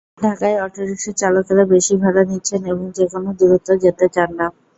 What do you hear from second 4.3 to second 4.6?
না।